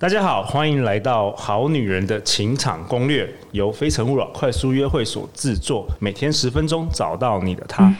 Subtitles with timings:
[0.00, 7.92] 大家好，欢迎来到《好女人的情场攻略》，由非诚勿扰快速约会所制作，每天十分钟，找到你的他。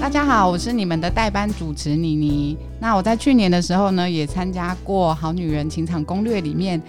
[0.00, 2.56] 大家好，我是你们的代班主持妮妮。
[2.78, 6.80] 那我在去年的时候呢，也参加过《好女人情场攻略》里面。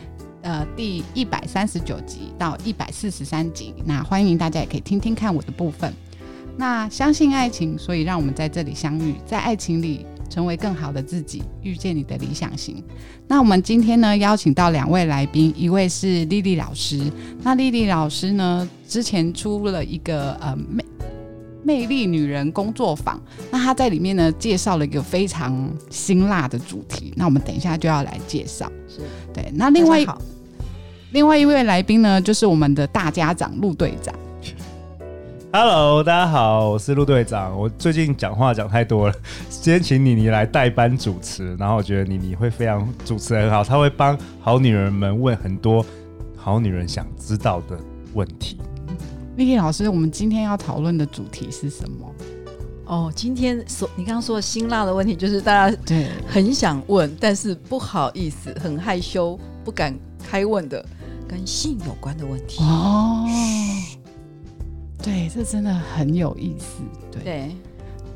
[0.42, 5.94] 呃，第一百三十九集到一百四十三集，那欢迎大家也可以听听看我的部分。
[6.58, 12.84] 那相信爱情，所以让我们在这里相遇，在爱情里成为更好的自己，遇见你的理想型。
[13.28, 17.00] 那我们今天呢，邀请到两位来宾，一位是丽丽老师。
[17.42, 20.58] 那丽丽老师呢，之前出了一个呃
[21.64, 27.14] 魅魅力女人工作坊，那她在里面呢，介绍了一个非常辛辣的主题。
[27.16, 28.72] 那我们等一下就要来介绍。
[28.88, 29.02] 是
[29.34, 30.22] 对，那另外好。
[31.12, 34.14] 另外一位来宾呢，就是我们的大家长陆队长。
[35.52, 37.58] Hello，大家好，我是陆队长。
[37.58, 39.16] 我最近讲话讲太多了，
[39.50, 45.86] 今天请妮妮来代班主持，然后我觉得妮妮会非常主持得很好，她会帮好女人们问很多
[46.38, 47.78] 好女人想知道的
[48.14, 48.58] 问题。
[49.36, 52.14] 莉莉老师，我们今天要讨论的主题是什么？
[52.86, 60.86] 哦，今天所你刚刚说的辛辣的问题，就是大家对很想问，但是不好意思，很害羞，不敢开问的。
[61.28, 63.26] 跟性有关的问题哦，
[65.02, 66.82] 对，这真的很有意思。
[67.10, 67.56] 对对，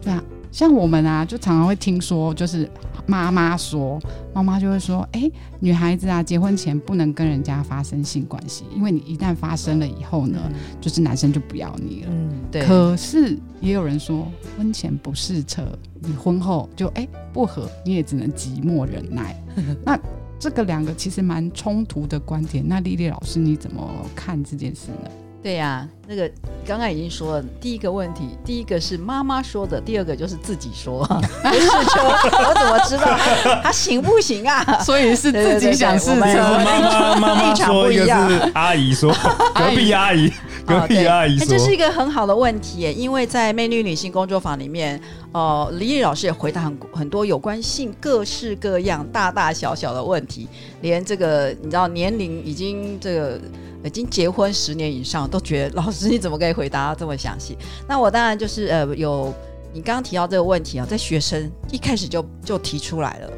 [0.02, 0.22] 对啊，
[0.56, 2.72] 像我们啊，就常常会听说，就是
[3.06, 4.00] 妈妈说，
[4.34, 12.08] 妈妈就会说，哎，女孩子啊，结婚前不能跟人家发生性关系，因为你一旦发生了以后呢，嗯、就是男生就不要你了。
[12.09, 12.66] 嗯，对。
[12.66, 15.62] 可是也有人说，婚前不试车，
[16.00, 19.36] 你婚后就哎不合，你也只能寂寞忍耐。
[19.84, 20.00] 那
[20.40, 25.12] 这个两个其实蛮冲突的观点，那莉莉老师你怎么看这件事呢？
[25.45, 26.27] 对呀、啊，那个
[26.65, 33.16] 刚刚已经说了，第一个问题，第一个是妈妈说的，第二个就是自己说， 不是说我怎么知道
[33.61, 34.79] 他行不行啊？
[34.81, 36.16] 所以是自己想试车。
[36.16, 39.13] 妈妈妈妈说一个是阿姨说，
[39.53, 40.34] 隔壁阿姨。
[40.66, 45.00] 隔壁阿姨说，这是一个很好的问题耶，因为在魅力女性工作坊里面，
[45.31, 50.47] 呃，李毅老师也回答很很多有关性各式各样、大大小小的问题，
[50.81, 53.39] 连这个你知道年龄已经这个
[53.85, 57.57] 已经结婚十年以上，都觉得老师你怎么可以回答这么详细？
[57.88, 59.34] 那我当然就是呃有。
[59.73, 63.29] 你刚刚提到这个问题啊，在学生一开始就就提出来了。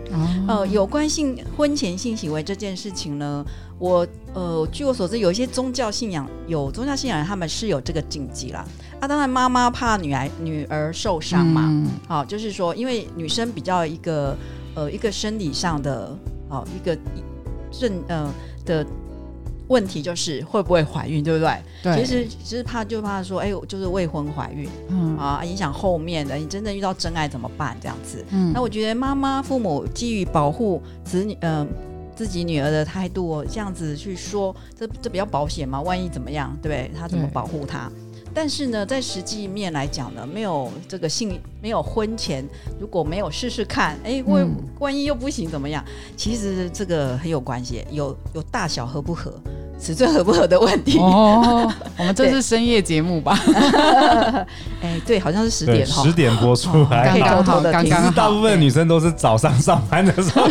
[0.47, 3.44] 哦、呃，有关性婚前性行为这件事情呢，
[3.80, 8.64] 我呃据我所知，有一些宗教信仰有宗教信仰，他们是有这个禁忌啦。
[9.00, 11.74] 啊，当然妈妈怕女儿女儿受伤嘛，
[12.08, 14.38] 好、就是说，因为女生比较一个
[14.75, 16.16] 呃一个生理上的
[16.50, 16.96] 哦一个
[17.72, 18.31] 正呃
[18.64, 18.85] 的。
[19.67, 21.57] 问题就是会不会怀孕，对不对？
[21.83, 21.95] 对。
[21.97, 26.35] 其实其实怕就怕说，哎，就是未婚怀孕，嗯啊，影响后面的。
[26.35, 27.75] 你真的遇到真爱怎么办？
[27.81, 28.23] 这样子。
[28.29, 28.51] 嗯。
[28.53, 31.67] 那我觉得妈妈父母基于保护子女，嗯、呃，
[32.16, 35.81] 自己女儿的态度，这样子去说，这这比较保险嘛？
[35.81, 36.91] 万一怎么样，对不对？
[36.97, 37.91] 他怎么保护她？
[38.34, 42.45] 但是呢，在实际面来讲呢，没有这个性，没有婚前，
[42.79, 44.47] 如果没有试试看，哎，万
[44.78, 45.84] 万一又不行怎么样？
[46.16, 49.34] 其实这个很有关系，有有大小合不合。
[49.80, 50.98] 尺寸合不合的问题。
[51.00, 53.38] 哦， 我们这是深夜节目吧？
[54.82, 57.72] 哎，对，好像是十点哈，十点播出来， 刚刚好的。
[57.84, 60.48] 其实大部分女生都是早上上班的时候，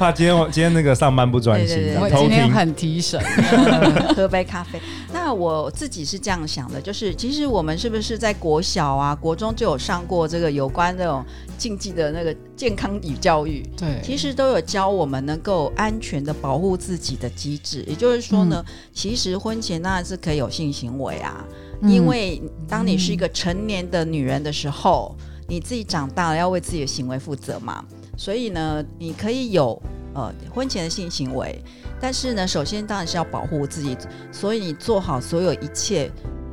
[0.00, 3.20] 怕今天今天那个上班不专心，我今天很提神，
[4.16, 4.80] 喝杯咖啡。
[5.12, 11.22] 那我自己是这样想的，就是其实我们是不是在国小啊、国中就有上过这个有关那种
[11.58, 13.62] 竞技的那个健康与教育？
[13.76, 18.46] 对，其实都有教我们能够安全的保护自己的机制，也就是说。
[18.46, 21.44] 呢，其实婚前当然是可以有性行为啊，
[21.82, 27.84] 嗯、因为当你是一个成年的女人的时候，嗯、你自己长大了要为自己的行为负责嘛，
[28.20, 29.80] 所以呢，你可以有
[30.12, 31.58] 呃婚前的性行为，
[31.98, 33.96] 但是呢，首先当然是要保护自己，
[34.30, 36.10] 所以你做好所有一切。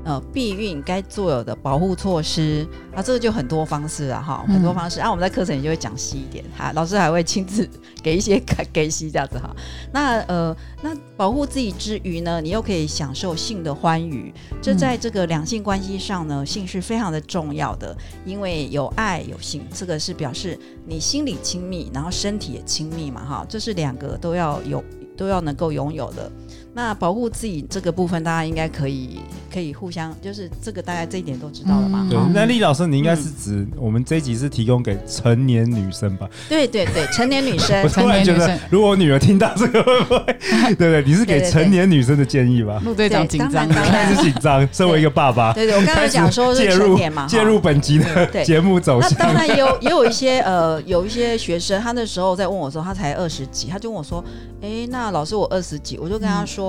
[0.08, 2.66] 呃，避孕该做有的保护措施
[2.96, 5.02] 啊，这个就很多方式了哈，很多方式。
[5.02, 7.70] 嗯、啊，我们在课程里就会讲细一点哈，老师还会亲自
[8.02, 9.54] 给一些给给细这样子哈。
[9.92, 17.94] 那呃，那保护自己之余呢，你又可以享受性的欢愉，这在这个两性关系上呢，性是非常的重要的，
[18.26, 24.82] 因为有爱有性，这个是表示你心里亲密，然后身体也亲密嘛哈，这是两个都要有
[25.18, 26.32] 都要能够拥有的。
[26.78, 29.20] 那保护自己这个部分，大家应该可以
[29.52, 32.02] 可以互相，就是这个大家这一点都知道了嘛。
[32.04, 36.30] 嗯、对，那李老师，你应该是指我们这一集是提供给成年女生吧？
[36.48, 37.76] 对对对，成年女生。
[37.82, 40.38] 我突然觉得，如果我女儿听到这个，会不会？
[40.78, 42.80] 对对，你是给成年女生的建议吧？
[42.86, 44.70] 陆队长紧张，开始紧张。
[44.72, 49.10] 身为一个爸爸，对 对，我刚才讲说是成年嘛，介入本集的节目走向。
[49.18, 54.24] 那当然也有也有一些呃，有一些学生，他那时候在问我说，他才二十几，他就问我说，
[54.62, 56.67] 哎，那老师我二十几，我就跟他说，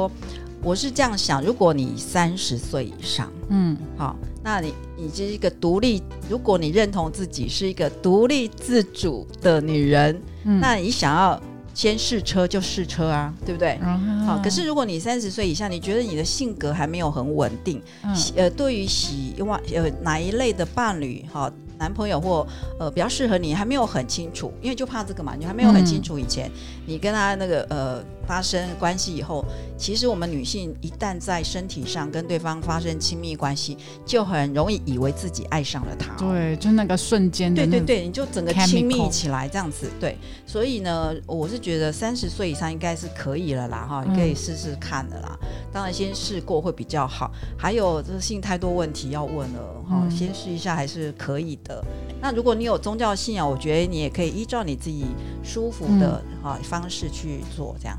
[0.62, 10.20] 我是这样想，如果你三十岁以上，嗯，好，那你你是一个独立，如果你认同自己是一个独立自主的女人，
[10.60, 11.40] 那你想要。
[11.74, 13.78] 先试车就试车啊，对不对？
[13.84, 21.48] 嗯、好，可是如果你三十岁以下，你觉得你的性格还没有很稳定，嗯、呃，对于喜欢呃哪一类的伴侣，哈。
[21.78, 22.44] 男朋友或
[22.80, 26.52] 呃比较适合你还没有很清楚，因为就怕这个嘛，你还没有很清楚以前，嗯、
[26.86, 29.42] 你跟他那个呃发生关系以后，
[29.78, 36.14] 其实我们女性一旦在身体上跟对方发生亲密关系，就很容易以为自己爱上了他。
[36.16, 37.54] 对，就那个瞬间。
[37.54, 39.90] 对对对，你就整个亲密起来这样子。
[39.98, 45.38] 对，所以呢，我是觉得三十岁以上应该是可以了啦，哈，你可以试试看的啦。
[45.40, 47.32] 嗯、当然先试过会比较好。
[47.56, 51.82] 还有这个性太多问题要问了，哈，嗯、先试一下还是可以的。
[52.20, 55.06] 那如果你有宗教信仰，我觉得你也可以依照你自己
[55.42, 57.96] 舒服的啊方式去做这样。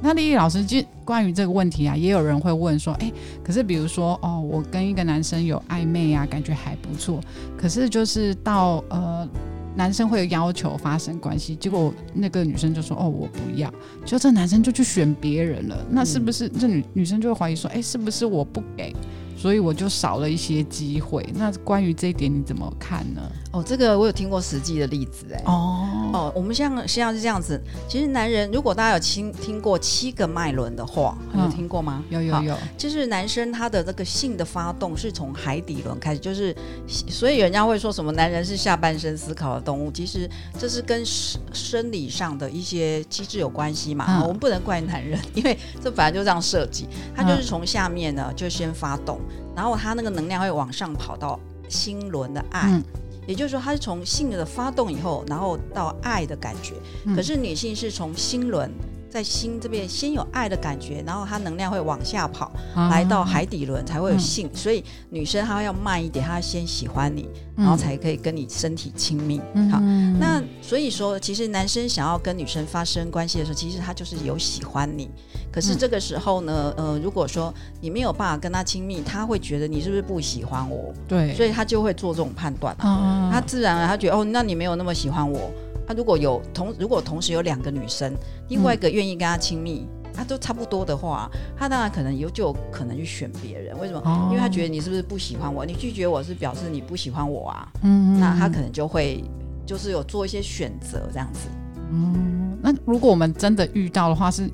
[0.00, 3.12] 嗯、那丽丽老师，就关于这个问题啊，也有人会问说，哎，
[3.44, 7.20] 可是比如说哦，我跟一个男生有暧昧啊，感觉还不错，
[7.56, 9.28] 可是就是到呃，
[9.76, 13.72] 男生会有要求发生关系，结果那个女生就说哦，我不要，
[14.04, 18.94] 就这男生就去选别人了，那是不是、嗯、 这女女生就会怀疑说，哎，是不是我不给？
[19.36, 21.26] 所以我就少了一些机会。
[21.34, 23.22] 那关于这一点你怎么看呢？
[23.52, 25.42] 哦，这个我有听过实际的例子哎。
[25.46, 27.60] 哦哦，我们现在现在是这样子。
[27.88, 32.02] 其实男人，如果大家有听听过七个脉轮的话，有听过吗？
[32.10, 32.56] 有有有。
[32.76, 36.54] 就是男生他的这个性的发动是从海底轮开始，就是
[36.86, 40.28] 所以人家会说什么男人是下半身思考的动物，其实
[40.58, 44.22] 这是跟生生理上的一些机制有关系嘛。
[44.22, 49.20] 我们不能怪男人，因为这本来就这样设计，他就是从下面呢就先发动。
[49.54, 52.82] 然后他那个能量会往上跑到心轮的爱，嗯、
[53.30, 56.74] 也就是说，他是从性的发动以后，然后到爱的感觉。
[57.04, 58.68] 嗯、可是女性是从心轮。
[59.10, 64.46] 在心这边先有爱的感觉，然后它能量会往下跑，啊、来到海底轮才会有性。
[64.46, 69.40] 嗯、所以女生她要慢一点，她要先喜欢你，然后才可以跟你身体亲密。
[69.54, 69.80] 嗯、好，
[70.18, 75.10] 那所以说，其实男生想要跟女生发生关系的时候，其实他就是有喜欢你。
[75.52, 80.94] 可是这个时候呢，呃，如果说你没有办法跟他亲密，他会觉得你是不是不喜欢我？
[81.08, 82.72] 对，所以他就会做这种判断。
[82.78, 85.50] 啊、他自然而然他觉得哦，那你没有那么喜欢我。
[85.90, 88.14] 他如果有同，如果同时有两个女生，
[88.48, 91.28] 另外一个愿意跟他亲密，他、嗯、都差不多的话，
[91.58, 93.76] 他当然可能有就有可能去选别人。
[93.76, 94.00] 为什么？
[94.04, 95.66] 哦、因为他觉得你是不是不喜欢我？
[95.66, 97.68] 你拒绝我是表示你不喜欢我啊。
[97.82, 99.24] 嗯，那他可能就会
[99.66, 101.48] 就是有做一些选择这样子。
[101.90, 104.48] 嗯，那如果我们真的遇到的话，是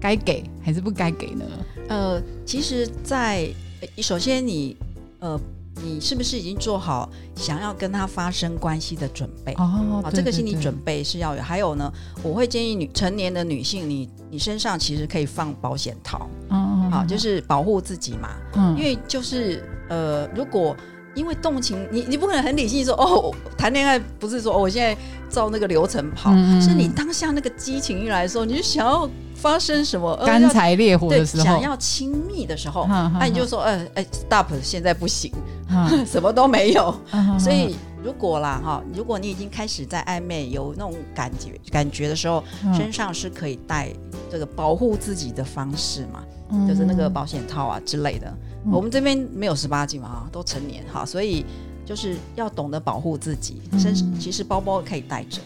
[0.00, 1.44] 该给还是不该给呢？
[1.90, 3.46] 呃，其实在，
[3.78, 4.74] 在首先你
[5.18, 5.38] 呃。
[5.76, 9.54] 你是不是已经做好想要跟他发生关系的准备？
[9.54, 11.42] 哦，这个心理准备是要有。
[11.42, 11.92] 还有呢，
[12.22, 18.30] 我会建议女成年的女性，你你身上其实可以放保险套，哦，好，就是保护自己嘛。
[18.54, 20.76] 嗯，因为就是呃，如果
[21.14, 24.96] 因为动情，你你不可能很理性说哦，谈恋爱不是说哦，我现在
[25.30, 29.08] 照那个流程跑，嗯，是你当下那个激情一来的时候，你就想要。
[29.34, 35.32] 发生什么干柴烈火的时候，想要亲密的时候，那你就说，呃，哎，stop，现在不行，
[36.06, 36.94] 什么都没有。
[37.40, 43.88] 所以如果啦，哈，如果你已经开始在暧昧有那种感觉感觉的时候，身上是可以带
[44.32, 46.24] 这个保护自己的方式嘛，
[46.66, 48.32] 就是那个保险套啊之类的。
[48.72, 51.44] 我们这边没有十八禁嘛，哈，都成年哈，所以
[51.84, 53.60] 就是要懂得保护自己。
[53.78, 55.42] 身其实包包可以带着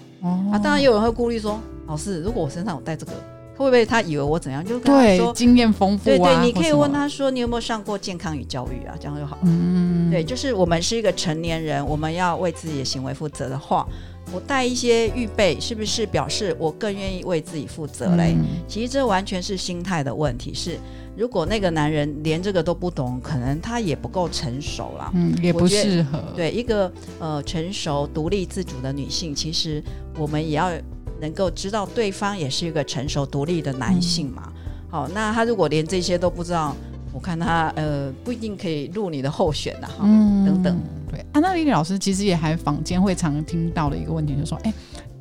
[0.52, 3.12] 啊，当然也有人会顾虑说，老师，如果我身上有带这个。
[3.59, 4.62] 会不会他以为我怎样？
[4.62, 6.14] 就跟他说经验丰富啊。
[6.14, 9.43] 对对，你可以问他说：“你有没有上过健康与教育啊？”这样就好了。
[9.45, 13.88] 嗯，对，就是我们是一个成年人，我们要为自己的行为负责的话，
[14.37, 18.35] 我带一些预备，是不是表示我更愿意为自己负责嘞？
[18.37, 20.52] 嗯、其实这完全是心态的问题。
[20.52, 20.78] 是
[21.16, 25.11] 如果那个男人连这个都不懂，可能他也不够成熟啦。
[25.14, 26.23] 嗯，也不适合。
[26.37, 29.83] 对一个呃成熟、独立自主的女性，其实
[30.19, 30.71] 我们也要。
[31.19, 34.52] 能够知道对方也是一个成熟独立的男性嘛？
[34.52, 36.76] 嗯、好，那他如果连这些都不知道，
[37.17, 40.01] 我看他呃不一定可以入你的候选呐、啊。
[40.03, 40.79] 嗯，等等。
[41.11, 44.75] 对，安娜丽丽老师其实也还坊间会常听到的一个问题，就是说，哎，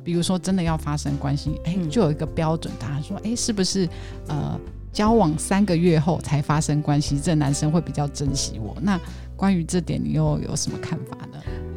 [0.04, 3.88] 比如说真的要发生关系，哎，就有一个标准答案说，哎，是不是
[4.28, 4.60] 呃
[4.92, 8.76] 交往三个月后才发生关系，这男生会比较珍惜我。
[8.82, 9.00] 那
[9.34, 11.25] 关于这点，你又有什么看法呢？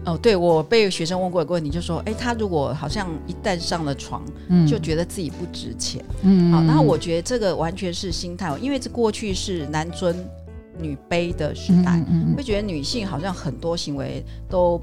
[0.06, 10.16] 哦，对，我被学生问过一个问题，就说，哎，他如果好像一旦上了床，嗯，就觉得自己不值钱，嗯，好，那我觉得这个完全是心态，因为这过去是男尊
[10.78, 14.82] 女卑的时代，嗯嗯嗯，会觉得女性好像很多行为都。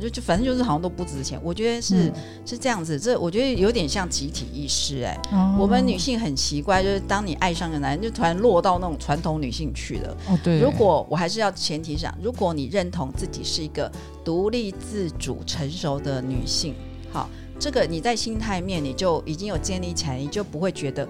[0.00, 2.12] 就就反正就是好像都不值钱，我觉得是、嗯、
[2.44, 5.56] 是这样子，这我觉得有点像集体意识哎、哦。
[5.58, 10.16] 我们女性很奇怪，就是当你爱上个男人，就突然落到那种传统女性去了。
[10.28, 10.60] 哦，对。
[10.60, 13.90] 如果我还是要前提上，如果你认同自己是一个
[14.24, 16.74] 独立自主、成熟的女性，
[17.12, 21.08] 好，这个你在心态面你就已经有建立起来，你就不会觉得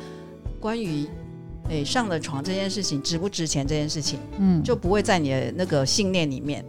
[0.60, 1.08] 关于。
[1.70, 6.64] 哎，上了床这件事情值不值钱这件事情，嗯，就不会在你的那个信念里面，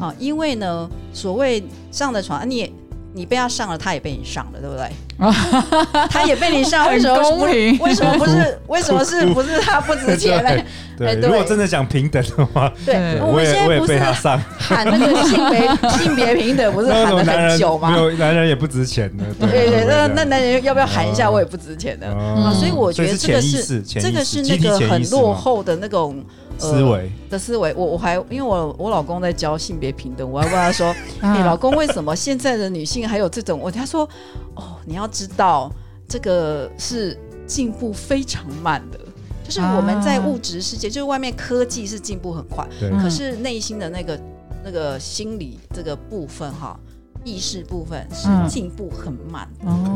[0.00, 2.72] 啊、嗯，因为呢，所谓上了床，你也。
[3.12, 4.88] 你被他上了，他也被你上了，对不对？
[6.08, 7.44] 他也被你上，为什么不？
[7.44, 8.58] 为什么不是？
[8.68, 10.50] 为什么是不是他不值钱呢？
[10.96, 17.90] 对，如果真的讲平等的话，对，我们现在不是喊那个性别 性别平等，不是喊了很久吗？
[17.90, 19.24] 没有，男人也不值钱的。
[19.40, 21.30] 对对，那那男人要不要喊一下？
[21.30, 26.24] 我也不值钱的啊，所以我觉得这个是这个是那个很落后的那种。
[26.60, 34.08] 思维、呃、的思维，我我还因为我我老公在教性别平等，我还问他说： “你、欸、老公为什么现在的女性还有这种？”我他说
[34.54, 35.72] ：“哦，你要知道，
[36.06, 38.98] 这个是进步非常慢的，
[39.42, 42.66] 就是我们在物质世界，就是外面科技是进步很快，
[43.02, 44.20] 可是内心的那个
[44.62, 46.78] 那个心理这个部分哈。”
[47.24, 49.48] 意识部分是进步很慢，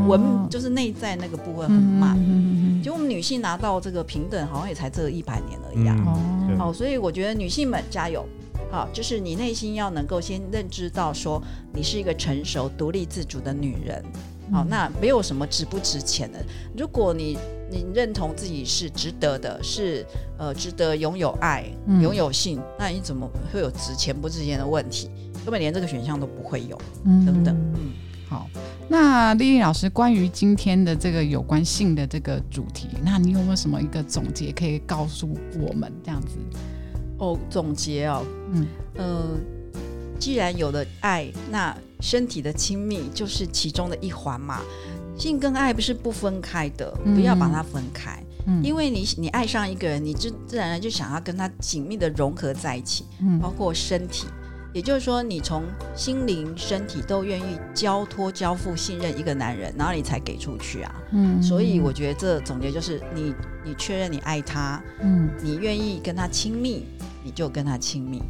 [0.07, 2.17] 文、嗯、就是内在那个部分很慢。
[2.19, 5.97] 嗯、就我们女性拿到这个平等，好像也才这一百年而已啊。
[6.05, 8.27] 好、嗯哦，所以我觉得女性们加油。
[8.71, 11.41] 好，就是你内心要能够先认知到，说
[11.73, 14.03] 你是一个成熟、独立自主的女人。
[14.53, 16.45] 好，那没有什么值不值钱的。
[16.77, 17.39] 如果你
[17.71, 20.05] 你认同自己是值得的，是
[20.37, 21.65] 呃值得拥有爱、
[22.03, 25.09] 拥有性，那你怎么会有值钱不值钱的问题？
[25.45, 27.55] 根本连这个选项都不会有，嗯、等等。
[27.75, 27.93] 嗯，
[28.29, 28.49] 好，
[28.89, 35.29] 那丽丽老师，关于今天的这个有关性的这个主题，那你有没有什么一个总结可以告诉
[35.61, 35.93] 我们？
[36.03, 36.39] 这样子，
[37.19, 39.39] 哦，总结哦，嗯呃，
[40.19, 44.63] 既然有了爱，那身体的亲密就是其中的一环嘛。
[45.17, 54.27] 性跟爱不是不分开的，不要把它分开，嗯、因为你你爱上一个人，你就自然而然就想要跟他紧密的融合在一起，嗯、包括身体。
[54.75, 55.63] 也就是说，你从
[55.95, 60.95] 心灵、身体都愿意交托、交付、信任一个男人，然后你才给出去啊。
[61.13, 63.35] 嗯，所以我觉得这总结就是你，你
[63.67, 66.85] 你确认你爱他，嗯，你愿意跟他亲密，
[67.23, 68.21] 你就跟他亲密。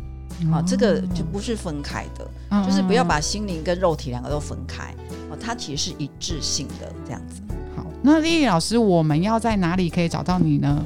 [0.51, 4.95] 好、哦，这个就不是分开的，嗯、就是不要把心灵跟肉体两个都分开。
[5.31, 7.41] 哦，它其实是一致性的这样子。
[7.75, 10.85] 好，那丽丽老师，我们要在哪里可以找到你呢？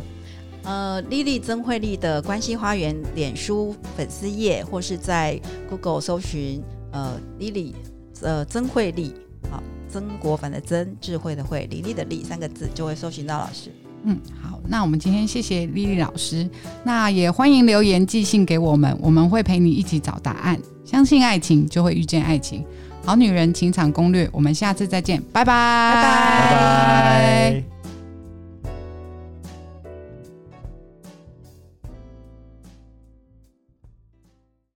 [0.68, 7.72] 呃，Lily 曾慧丽的关系花园脸书粉丝页，或是在 Google 搜寻呃 Lily
[8.20, 9.14] 呃曾慧丽，
[9.50, 13.72] 好，曾国藩的曾，智慧的慧，李丽的丽三个字就会搜寻到老师。
[14.02, 16.46] 嗯，好，那我们今天谢谢 Lily 老师，
[16.84, 20.60] 那也欢迎留言寄信给我们，我们会陪你一起找答案。
[20.84, 22.62] 相信爱情，就会遇见爱情。
[23.06, 26.50] 好女人情场攻略，我们下次再见，拜拜，拜拜。
[26.50, 27.77] 拜拜。